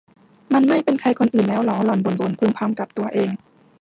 [0.53, 3.29] มันไม่เป็นใครคนอื่นแล้วหรอ หล่อนบ่นบ่นพึมพำกับตัวเอง